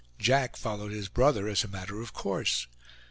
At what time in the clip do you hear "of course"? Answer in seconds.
2.01-2.65